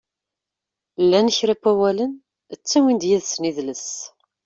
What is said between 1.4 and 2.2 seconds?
n wawalen